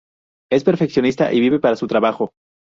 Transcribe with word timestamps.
Es 0.51 0.63
perfeccionista 0.63 1.31
y 1.31 1.39
vive 1.39 1.59
para 1.59 1.75
su 1.75 1.85
trabajo. 1.85 2.31